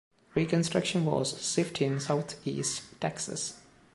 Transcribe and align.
Reconstruction 0.33 1.05
was 1.05 1.39
swift 1.39 1.79
in 1.79 1.99
southeast 1.99 2.85
Texas. 2.99 3.61